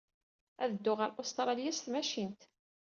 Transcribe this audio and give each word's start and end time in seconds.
Ad 0.63 0.69
dduɣ 0.75 0.97
ɣer 0.99 1.11
Ustṛalya 1.21 1.71
s 1.73 1.79
tmacint. 1.81 2.41